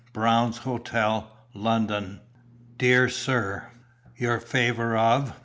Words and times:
"Brown's 0.13 0.57
Hotel, 0.57 1.29
London. 1.53 2.21
"DEAR 2.79 3.07
SIR, 3.07 3.67
Your 4.15 4.39
favour 4.39 4.97
of 4.97 5.35